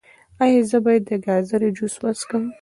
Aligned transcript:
ایا 0.43 0.61
زه 0.69 0.77
باید 0.85 1.03
د 1.09 1.11
ګازرې 1.25 1.69
جوس 1.77 1.95
وڅښم؟ 2.01 2.43